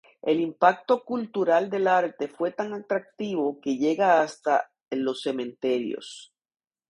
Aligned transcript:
El 0.23 0.39
impacto 0.39 1.03
cultural 1.05 1.69
del 1.69 1.87
arte 1.87 2.27
fue 2.27 2.49
tan 2.51 2.73
atractivo 2.73 3.61
que 3.61 3.77
llega 3.77 4.23
hasta 4.23 4.71
en 4.89 5.05
los 5.05 5.21
cementerios. 5.21 6.33